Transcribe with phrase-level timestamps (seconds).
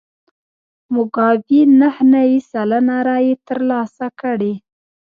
[0.93, 4.53] موګابي نهه نوي سلنه رایې ترلاسه کړې.